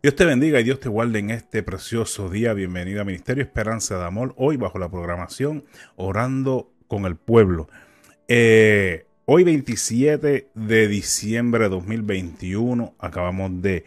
[0.00, 2.52] Dios te bendiga y Dios te guarde en este precioso día.
[2.52, 4.32] Bienvenido a Ministerio Esperanza de Amor.
[4.36, 5.64] Hoy bajo la programación
[5.96, 7.68] Orando con el Pueblo.
[8.28, 13.86] Eh, hoy 27 de diciembre de 2021 acabamos de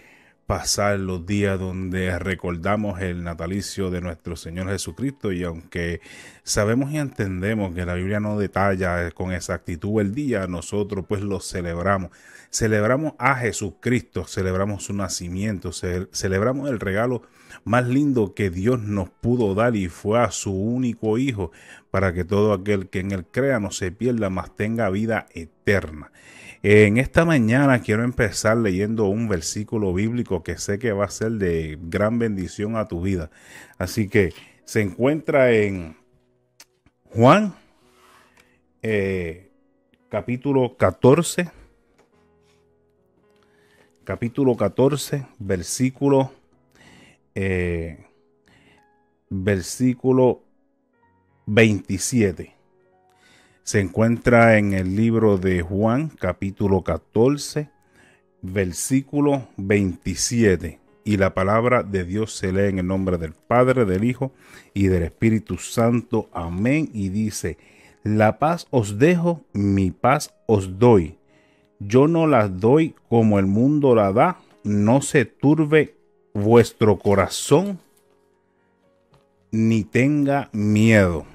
[0.52, 6.02] pasar los días donde recordamos el natalicio de nuestro Señor Jesucristo y aunque
[6.44, 11.40] sabemos y entendemos que la Biblia no detalla con exactitud el día, nosotros pues lo
[11.40, 12.12] celebramos.
[12.50, 17.22] Celebramos a Jesucristo, celebramos su nacimiento, celebramos el regalo
[17.64, 21.54] más lindo que Dios nos pudo dar y fue a su único Hijo
[21.92, 26.12] para que todo aquel que en él crea no se pierda, mas tenga vida eterna.
[26.64, 31.32] En esta mañana quiero empezar leyendo un versículo bíblico que sé que va a ser
[31.32, 33.32] de gran bendición a tu vida.
[33.80, 34.32] Así que
[34.64, 35.98] se encuentra en
[37.10, 37.56] Juan
[38.84, 39.50] eh,
[40.10, 41.50] capítulo 14.
[44.04, 46.32] Capítulo 14, versículo,
[47.34, 48.06] eh,
[49.30, 50.44] versículo
[51.48, 52.61] 27
[53.72, 57.70] se encuentra en el libro de Juan capítulo 14
[58.42, 64.04] versículo 27 y la palabra de Dios se lee en el nombre del Padre, del
[64.04, 64.34] Hijo
[64.74, 66.30] y del Espíritu Santo.
[66.34, 66.90] Amén.
[66.92, 67.58] Y dice,
[68.04, 71.18] la paz os dejo, mi paz os doy.
[71.80, 74.42] Yo no la doy como el mundo la da.
[74.66, 75.96] No se turbe
[76.34, 77.80] vuestro corazón
[79.50, 81.26] ni tenga miedo.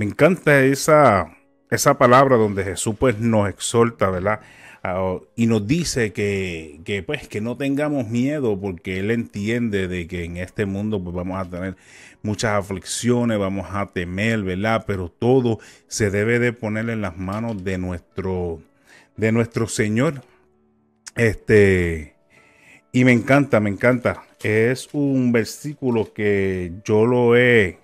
[0.00, 1.36] Me encanta esa,
[1.70, 4.40] esa palabra donde Jesús pues nos exhorta, ¿verdad?
[4.82, 10.06] Ah, y nos dice que, que, pues que no tengamos miedo porque Él entiende de
[10.06, 11.76] que en este mundo pues vamos a tener
[12.22, 14.84] muchas aflicciones, vamos a temer, ¿verdad?
[14.86, 18.58] Pero todo se debe de poner en las manos de nuestro,
[19.18, 20.22] de nuestro Señor.
[21.14, 22.14] Este,
[22.90, 24.22] y me encanta, me encanta.
[24.42, 27.80] Es un versículo que yo lo he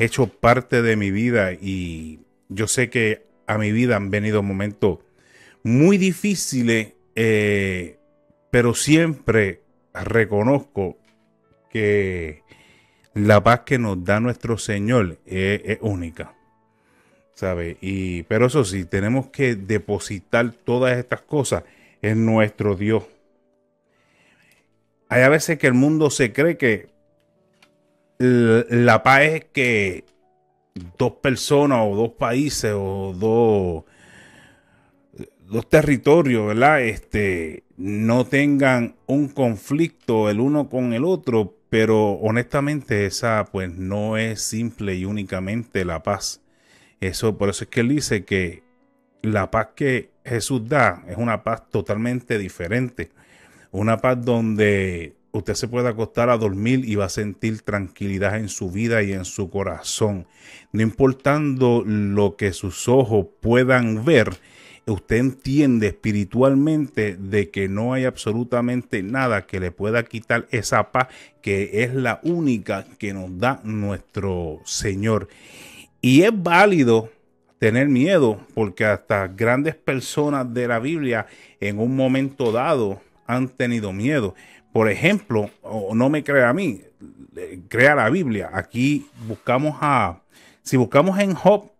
[0.00, 5.00] hecho parte de mi vida y yo sé que a mi vida han venido momentos
[5.62, 7.98] muy difíciles, eh,
[8.50, 9.60] pero siempre
[9.92, 10.98] reconozco
[11.70, 12.42] que
[13.14, 16.34] la paz que nos da nuestro Señor es, única.
[17.34, 17.78] ¿Sabe?
[17.80, 21.64] Y, pero eso sí, tenemos que depositar todas estas cosas
[22.02, 23.04] en nuestro Dios.
[25.08, 26.89] Hay a veces que el mundo se cree que
[28.20, 30.04] la paz es que
[30.98, 33.84] dos personas o dos países o dos,
[35.46, 36.82] dos territorios, ¿verdad?
[36.82, 44.18] Este, no tengan un conflicto el uno con el otro, pero honestamente esa pues no
[44.18, 46.42] es simple y únicamente la paz.
[47.00, 48.62] Eso, por eso es que él dice que
[49.22, 53.10] la paz que Jesús da es una paz totalmente diferente.
[53.70, 58.48] Una paz donde usted se puede acostar a dormir y va a sentir tranquilidad en
[58.48, 60.26] su vida y en su corazón.
[60.72, 64.36] No importando lo que sus ojos puedan ver,
[64.86, 71.08] usted entiende espiritualmente de que no hay absolutamente nada que le pueda quitar esa paz
[71.42, 75.28] que es la única que nos da nuestro Señor.
[76.00, 77.10] Y es válido
[77.58, 81.26] tener miedo porque hasta grandes personas de la Biblia
[81.60, 84.34] en un momento dado han tenido miedo.
[84.72, 86.82] Por ejemplo, o no me crea a mí,
[87.68, 88.50] crea la Biblia.
[88.52, 90.22] Aquí buscamos a,
[90.62, 91.70] si buscamos en Job,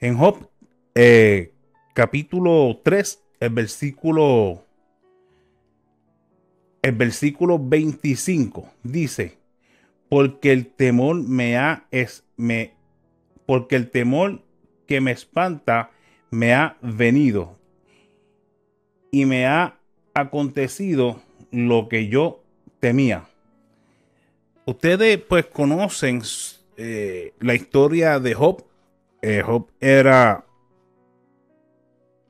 [0.00, 0.48] en Job,
[0.94, 1.52] eh,
[1.94, 4.64] capítulo 3, el versículo,
[6.82, 9.38] el versículo 25 dice,
[10.08, 12.74] porque el temor me ha, es, me,
[13.46, 14.42] porque el temor
[14.86, 15.90] que me espanta
[16.32, 17.58] me ha venido
[19.10, 19.78] y me ha
[20.14, 21.20] acontecido
[21.50, 22.42] lo que yo
[22.80, 23.28] temía.
[24.64, 26.22] Ustedes pues conocen
[26.78, 28.64] eh, la historia de Job.
[29.20, 30.46] Eh, Job era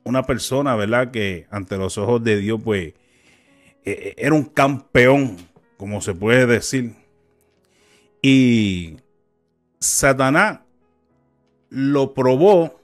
[0.03, 1.09] una persona, ¿verdad?
[1.09, 2.93] Que ante los ojos de Dios pues
[3.85, 5.37] eh, era un campeón,
[5.77, 6.93] como se puede decir.
[8.21, 8.97] Y
[9.79, 10.59] Satanás
[11.69, 12.82] lo probó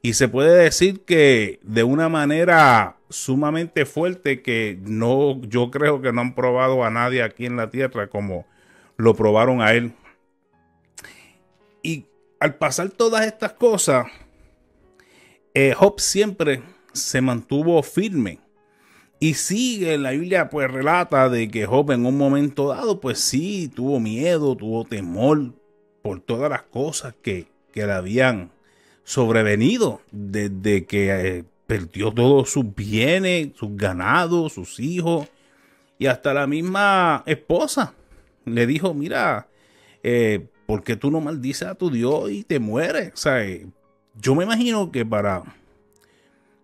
[0.00, 6.12] y se puede decir que de una manera sumamente fuerte que no, yo creo que
[6.12, 8.46] no han probado a nadie aquí en la tierra como
[8.96, 9.92] lo probaron a él.
[11.82, 12.06] Y
[12.38, 14.06] al pasar todas estas cosas,
[15.54, 16.62] eh, Job siempre
[16.92, 18.40] se mantuvo firme.
[19.20, 23.68] Y sigue, la Biblia pues relata de que Job en un momento dado pues sí
[23.74, 25.54] tuvo miedo, tuvo temor
[26.02, 28.52] por todas las cosas que, que le habían
[29.08, 31.08] sobrevenido desde que
[31.38, 35.26] eh, perdió todos sus bienes, sus ganados, sus hijos
[35.98, 37.94] y hasta la misma esposa.
[38.44, 39.48] Le dijo, mira,
[40.02, 43.14] eh, ¿por qué tú no maldices a tu Dios y te mueres?
[43.14, 43.66] O sea, eh,
[44.20, 45.42] yo me imagino que para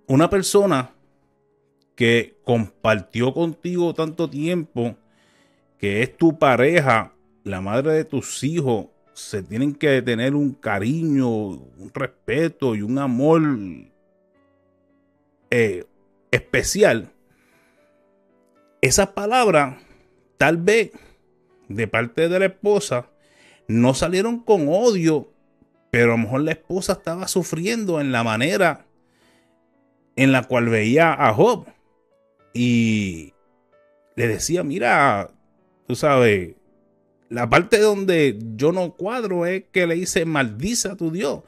[0.07, 0.91] una persona
[1.95, 4.95] que compartió contigo tanto tiempo,
[5.79, 11.29] que es tu pareja, la madre de tus hijos, se tienen que tener un cariño,
[11.29, 13.43] un respeto y un amor
[15.51, 15.85] eh,
[16.31, 17.11] especial.
[18.81, 19.77] Esas palabras,
[20.37, 20.91] tal vez
[21.69, 23.09] de parte de la esposa,
[23.69, 25.33] no salieron con odio,
[25.91, 28.85] pero a lo mejor la esposa estaba sufriendo en la manera
[30.17, 31.67] en la cual veía a Job
[32.53, 33.33] y
[34.17, 35.31] le decía, mira,
[35.87, 36.55] tú sabes,
[37.29, 41.41] la parte donde yo no cuadro es que le dice maldice a tu Dios,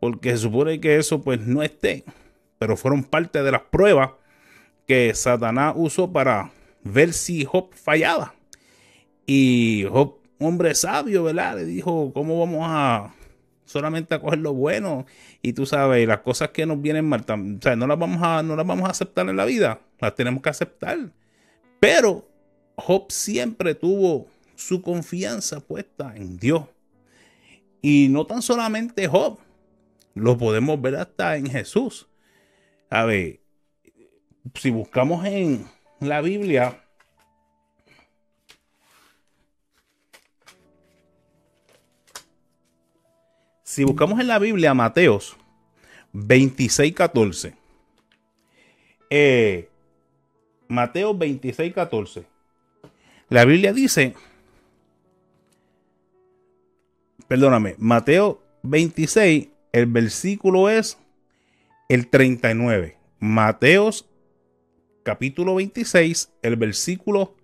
[0.00, 2.04] porque se supone que eso pues no esté,
[2.58, 4.10] pero fueron parte de las pruebas
[4.86, 6.50] que Satanás usó para
[6.82, 8.34] ver si Job fallaba.
[9.26, 11.56] Y Job, hombre sabio, ¿verdad?
[11.56, 13.14] Le dijo, ¿cómo vamos a
[13.64, 15.06] solamente a coger lo bueno?
[15.42, 18.42] Y tú sabes, las cosas que nos vienen mal, o sea, no las vamos a,
[18.42, 20.98] no las vamos a aceptar en la vida, las tenemos que aceptar.
[21.80, 22.28] Pero
[22.76, 26.64] Job siempre tuvo su confianza puesta en Dios.
[27.82, 29.38] Y no tan solamente Job,
[30.14, 32.08] lo podemos ver hasta en Jesús.
[32.88, 33.40] A ver,
[34.54, 35.66] si buscamos en
[36.00, 36.82] la Biblia,
[43.62, 45.36] si buscamos en la Biblia Mateos
[46.12, 47.54] 26, 14,
[49.10, 49.68] eh,
[50.68, 52.24] Mateo 26, 14,
[53.28, 54.14] la Biblia dice,
[57.34, 60.98] perdóname, Mateo 26, el versículo es
[61.88, 62.96] el 39.
[63.18, 64.08] Mateos
[65.02, 67.34] capítulo 26, el versículo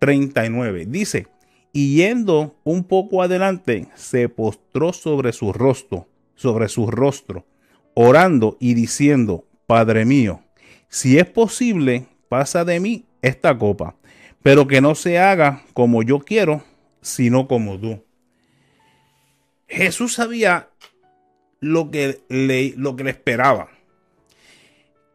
[0.00, 0.86] 39.
[0.88, 1.28] Dice,
[1.72, 7.46] y yendo un poco adelante, se postró sobre su rostro, sobre su rostro,
[7.94, 10.40] orando y diciendo, Padre mío,
[10.88, 13.94] si es posible, pasa de mí esta copa,
[14.42, 16.64] pero que no se haga como yo quiero,
[17.02, 18.02] sino como tú.
[19.68, 20.70] Jesús sabía
[21.60, 23.70] lo que le, lo que le esperaba.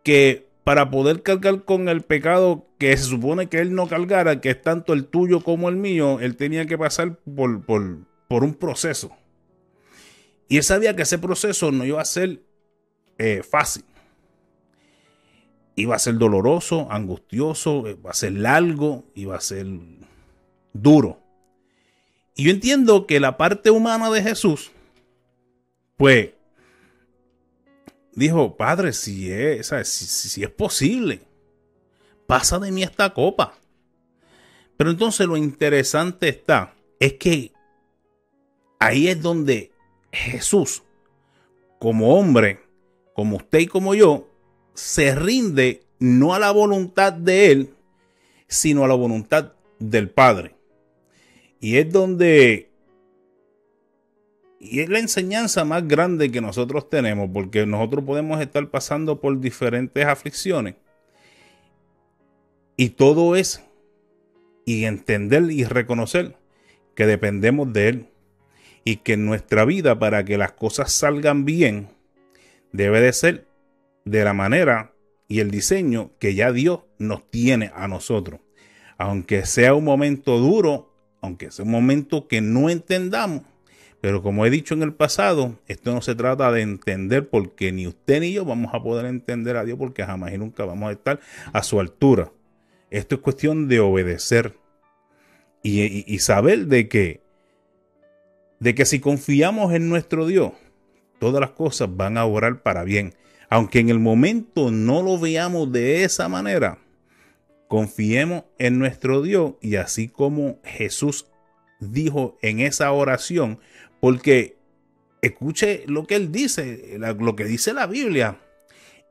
[0.03, 4.51] Que para poder cargar con el pecado que se supone que él no cargara, que
[4.51, 9.11] es tanto el tuyo como el mío, él tenía que pasar por, por, un proceso.
[10.47, 12.41] Y él sabía que ese proceso no iba a ser
[13.17, 13.83] eh, fácil.
[15.75, 19.65] Iba a ser doloroso, angustioso, iba a ser largo, iba a ser
[20.73, 21.22] duro.
[22.35, 24.71] Y yo entiendo que la parte humana de Jesús,
[25.97, 26.31] pues,
[28.13, 31.21] dijo, Padre, si es, si, es posible,
[32.25, 33.55] pasa de mí esta copa.
[34.77, 37.51] Pero entonces lo interesante está, es que
[38.79, 39.71] ahí es donde
[40.11, 40.83] Jesús,
[41.79, 42.61] como hombre,
[43.13, 44.27] como usted y como yo,
[44.73, 47.73] se rinde no a la voluntad de Él,
[48.47, 50.55] sino a la voluntad del Padre.
[51.63, 52.69] Y es donde...
[54.59, 59.39] Y es la enseñanza más grande que nosotros tenemos, porque nosotros podemos estar pasando por
[59.39, 60.75] diferentes aflicciones.
[62.75, 63.63] Y todo es
[64.65, 66.35] y entender y reconocer
[66.95, 68.07] que dependemos de Él.
[68.83, 71.87] Y que nuestra vida, para que las cosas salgan bien,
[72.73, 73.47] debe de ser
[74.03, 74.93] de la manera
[75.29, 78.41] y el diseño que ya Dios nos tiene a nosotros.
[78.97, 80.92] Aunque sea un momento duro,
[81.23, 83.43] aunque sea un momento que no entendamos.
[84.01, 87.87] Pero como he dicho en el pasado, esto no se trata de entender porque ni
[87.87, 90.91] usted ni yo vamos a poder entender a Dios porque jamás y nunca vamos a
[90.91, 91.21] estar
[91.53, 92.33] a su altura.
[92.89, 94.57] Esto es cuestión de obedecer
[95.63, 97.21] y, saber de que,
[98.59, 100.51] de que si confiamos en nuestro Dios,
[101.19, 103.13] todas las cosas van a orar para bien.
[103.49, 106.79] Aunque en el momento no lo veamos de esa manera,
[107.67, 111.27] Confiemos en nuestro Dios y así como Jesús
[111.79, 113.59] dijo en esa oración,
[113.99, 114.57] porque
[115.21, 118.39] escuche lo que él dice, lo que dice la Biblia.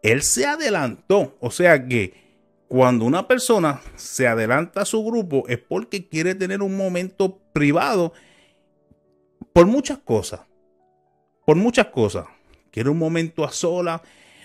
[0.03, 2.15] Él se adelantó, o sea que
[2.69, 8.13] cuando una persona se adelanta a su grupo es porque quiere tener un momento privado
[9.53, 10.41] por muchas cosas,
[11.45, 12.27] por muchas cosas.
[12.71, 14.03] Quiere un momento a sola,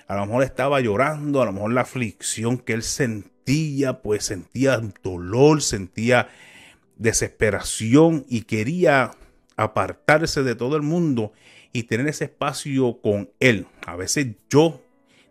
[0.08, 4.82] a lo mejor estaba llorando, a lo mejor la aflicción que él sentía pues sentía
[5.04, 6.28] dolor, sentía
[6.98, 9.12] desesperación y quería
[9.56, 11.32] apartarse de todo el mundo
[11.72, 13.68] y tener ese espacio con Él.
[13.86, 14.82] A veces yo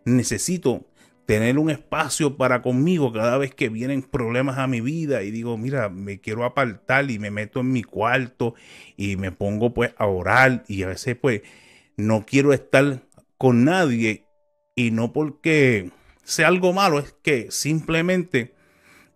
[0.05, 0.85] necesito
[1.25, 5.57] tener un espacio para conmigo cada vez que vienen problemas a mi vida y digo,
[5.57, 8.55] mira, me quiero apartar y me meto en mi cuarto
[8.95, 11.41] y me pongo pues a orar y a veces pues
[11.97, 13.01] no quiero estar
[13.37, 14.23] con nadie
[14.77, 15.91] y no porque
[16.23, 18.53] sea algo malo, es que simplemente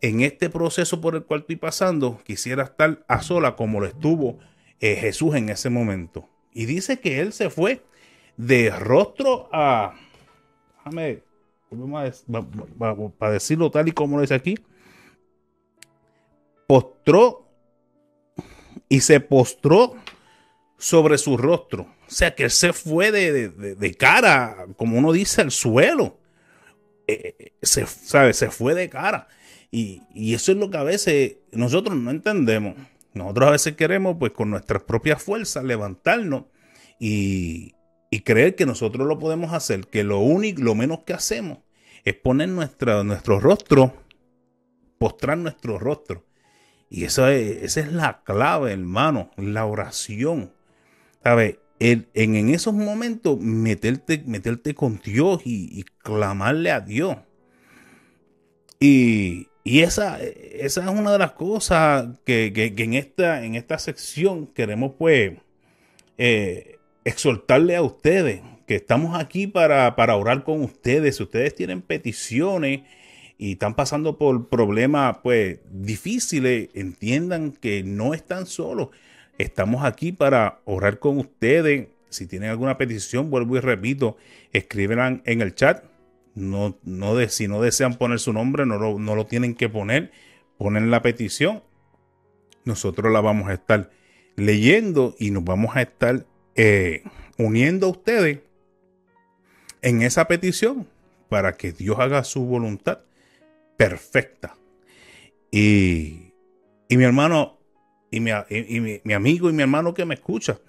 [0.01, 4.39] en este proceso por el cual estoy pasando quisiera estar a sola como lo estuvo
[4.79, 6.27] eh, Jesús en ese momento.
[6.51, 7.83] Y dice que él se fue
[8.37, 9.93] de rostro a...
[10.77, 11.21] Déjame
[13.19, 14.57] para decirlo tal y como lo dice aquí,
[16.65, 17.47] postró
[18.89, 19.95] y se postró
[20.79, 21.85] sobre su rostro.
[22.11, 26.19] O sea que él se fue de, cara, como uno dice, al suelo.
[27.07, 28.33] Eh, eh, se, ¿sabe?
[28.33, 29.29] se fue de cara.
[29.71, 32.75] Y, y, eso es lo que a veces nosotros no entendemos.
[33.13, 36.43] Nosotros a veces queremos, pues con nuestras propias fuerzas, levantarnos
[36.99, 37.75] y,
[38.09, 41.59] y creer que nosotros lo podemos hacer, que lo único, lo menos que hacemos
[42.03, 43.93] es poner nuestra, nuestro rostro,
[44.97, 46.25] postrar nuestro rostro.
[46.89, 50.51] Y esa es, esa es la clave, hermano, la oración.
[51.23, 51.60] ¿Sabes?
[51.83, 57.17] En, en, esos momentos, meterte, meterte con Dios y, clamarle a Dios.
[58.79, 63.79] Y, y esa, esa, es una de las cosas que, que, en, esta, en esta
[63.79, 65.33] sección queremos pues
[66.19, 71.15] eh, exhortarle a ustedes que estamos aquí para, para orar con ustedes.
[71.15, 72.81] Si ustedes tienen peticiones
[73.39, 78.89] y están pasando por problemas pues difíciles, entiendan que no están solos.
[79.41, 81.87] Estamos aquí para orar con ustedes.
[82.09, 84.17] Si tienen alguna petición, vuelvo y repito,
[84.53, 85.83] escríbenla en el chat.
[86.35, 89.69] No, no de, si no desean poner su nombre, no lo, no lo tienen que
[89.69, 90.11] poner.
[90.57, 91.63] Ponen la petición.
[92.65, 93.89] Nosotros la vamos a estar
[94.35, 97.03] leyendo y nos vamos a estar eh,
[97.37, 98.39] uniendo a ustedes
[99.81, 100.87] en esa petición
[101.29, 102.99] para que Dios haga su voluntad
[103.77, 104.55] perfecta.
[105.51, 106.33] Y,
[106.89, 107.57] mi hermano,
[108.11, 110.59] y, mi, amigo y mi hermano que me escucha,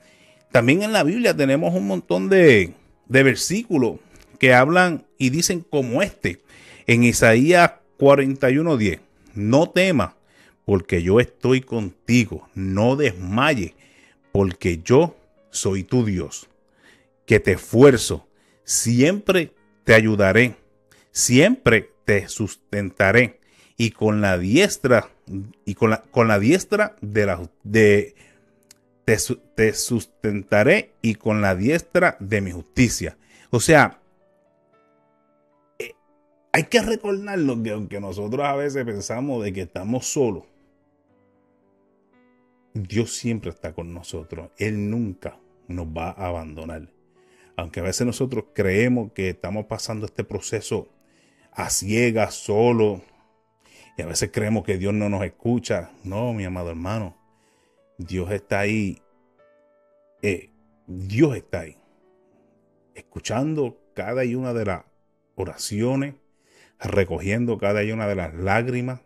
[0.53, 2.73] también en la Biblia tenemos un montón de,
[3.07, 3.97] de versículos
[4.39, 6.41] que hablan y dicen como este,
[6.87, 9.01] en Isaías 41:10,
[9.35, 10.15] no temas,
[10.65, 13.73] porque yo estoy contigo, no desmayes,
[14.31, 15.17] porque yo
[15.51, 16.49] soy tu Dios,
[17.27, 18.27] que te esfuerzo,
[18.65, 19.53] siempre
[19.85, 20.55] te ayudaré,
[21.11, 23.42] siempre te sustentaré
[23.77, 25.11] y con la diestra
[25.65, 28.15] y con la, con la diestra de la de
[29.05, 29.17] te,
[29.55, 33.17] te, sustentaré y con la diestra de mi justicia.
[33.51, 34.01] O sea,
[35.79, 35.93] eh,
[36.53, 40.45] hay que recordarlo que aunque nosotros a veces pensamos de que estamos solos,
[42.75, 44.51] Dios siempre está con nosotros.
[44.57, 45.37] Él nunca
[45.67, 46.89] nos va a abandonar
[47.57, 50.89] aunque a veces nosotros creemos que estamos pasando este proceso
[51.53, 53.03] a ciegas, solo,
[53.97, 55.91] y a veces creemos que Dios no nos escucha.
[56.05, 57.17] No, mi amado hermano,
[57.99, 59.03] Dios está ahí.
[60.23, 60.51] Eh,
[60.87, 61.77] Dios está ahí,
[62.95, 64.85] escuchando cada una de las
[65.35, 66.15] oraciones,
[66.79, 69.01] recogiendo cada una de las lágrimas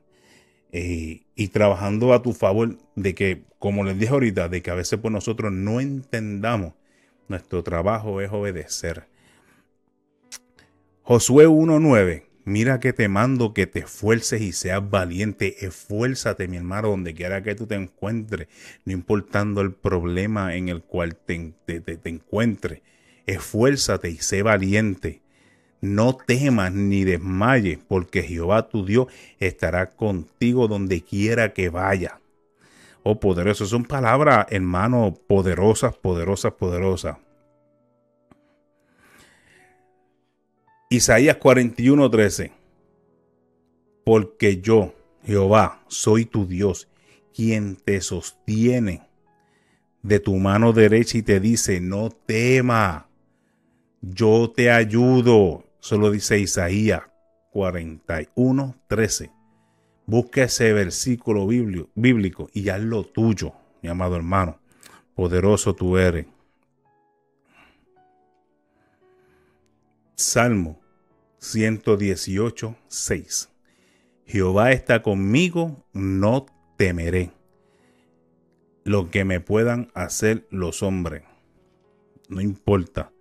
[0.73, 4.75] eh, y trabajando a tu favor de que, como les dije ahorita, de que a
[4.75, 6.75] veces pues nosotros no entendamos
[7.29, 9.09] nuestro trabajo es obedecer.
[11.03, 12.26] Josué 1.9.
[12.47, 15.67] Mira que te mando que te esfuerces y seas valiente.
[15.67, 18.47] Esfuérzate, mi hermano, donde quiera que tú te encuentres,
[18.85, 21.53] no importando el problema en el cual te,
[22.05, 22.83] encuentres.
[23.27, 25.23] Esfuérzate y sé valiente.
[25.81, 29.09] No temas ni desmayes, porque Jehová tu Dios
[29.41, 32.21] estará contigo donde quiera que vaya
[33.03, 33.67] oh poderoso.
[33.67, 37.17] Son palabras, hermano, poderosas, poderosas, poderosas.
[40.89, 42.53] Isaías 41, 13.
[44.05, 46.89] Porque yo, Jehová, soy tu Dios,
[47.35, 49.03] quien te sostiene
[50.03, 53.09] de tu mano derecha y te dice, no tema,
[54.01, 55.65] yo te ayudo.
[55.81, 57.03] Solo dice Isaías
[57.51, 59.33] 41, 13.
[60.07, 64.61] Busca ese versículo bíblico y haz lo tuyo, mi amado hermano.
[65.17, 66.27] Poderoso tú eres.
[70.17, 70.81] Salmo
[71.39, 73.51] 118, 6.
[74.27, 76.47] Jehová está conmigo, no
[76.77, 77.33] temeré
[78.83, 81.23] lo que me puedan hacer los hombres.
[82.29, 83.13] No importa.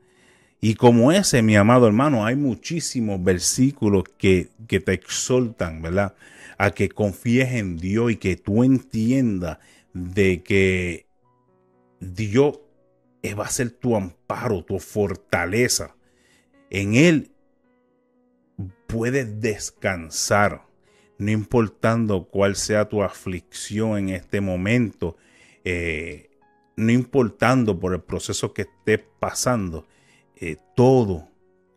[0.61, 6.15] Y como ese, mi amado hermano, hay muchísimos versículos que, que te exaltan, ¿verdad?
[6.57, 9.59] a que confíes en Dios y que tú entiendas
[9.93, 11.07] de que
[11.99, 12.59] Dios
[13.37, 15.94] va a ser tu amparo, tu fortaleza.
[16.69, 17.31] En Él
[18.87, 20.65] puedes descansar,
[21.17, 25.17] no importando cuál sea tu aflicción en este momento,
[25.63, 26.29] eh,
[26.75, 29.85] no importando por el proceso que estés pasando,
[30.35, 31.29] eh, todo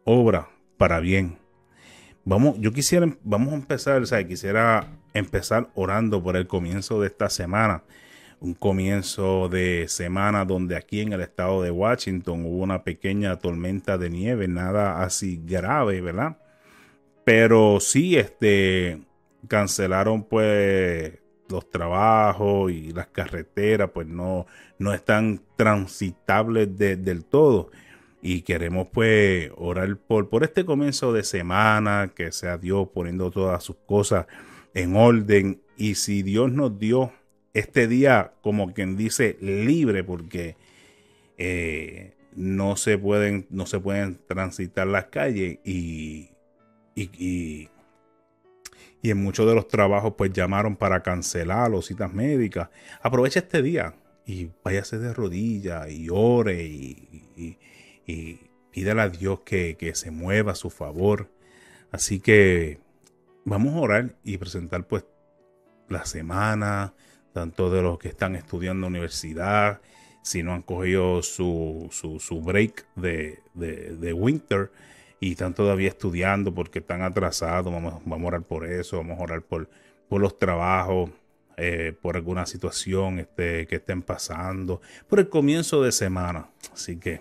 [0.04, 1.38] obra para bien.
[2.24, 7.06] Vamos, yo quisiera, vamos a empezar, o sea, quisiera empezar orando por el comienzo de
[7.06, 7.84] esta semana.
[8.40, 13.98] Un comienzo de semana donde aquí en el estado de Washington hubo una pequeña tormenta
[13.98, 16.38] de nieve, nada así grave, ¿verdad?
[17.24, 19.02] Pero sí, este,
[19.48, 21.18] cancelaron pues
[21.48, 24.46] los trabajos y las carreteras, pues no,
[24.78, 27.70] no están transitables del todo.
[28.20, 33.62] Y queremos pues orar por, por este comienzo de semana, que sea Dios poniendo todas
[33.64, 34.26] sus cosas
[34.74, 35.60] en orden.
[35.76, 37.12] Y si Dios nos dio
[37.58, 40.56] este día, como quien dice, libre, porque
[41.36, 46.30] eh, no se pueden, no se pueden transitar las calles y,
[46.94, 47.68] y,
[49.02, 52.68] y, en muchos de los trabajos pues llamaron para cancelar los citas médicas.
[53.00, 53.94] Aprovecha este día
[54.26, 57.56] y váyase de rodillas y ore y,
[58.06, 61.30] y pídale a Dios que, se mueva a su favor.
[61.90, 62.78] Así que
[63.44, 65.04] vamos a orar y presentar pues
[65.88, 66.94] la semana,
[67.32, 69.80] tanto de los que están estudiando universidad,
[70.22, 74.70] si no han cogido su, su, break de, de, winter
[75.20, 79.22] y están todavía estudiando porque están atrasados, vamos, vamos a orar por eso, vamos a
[79.22, 79.70] orar por,
[80.08, 81.10] por los trabajos,
[81.56, 86.50] eh, por alguna situación este, que estén pasando, por el comienzo de semana.
[86.72, 87.16] Así que